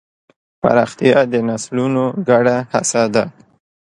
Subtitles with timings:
[0.61, 3.23] پراختیا د نسلونو ګډه هڅه ده.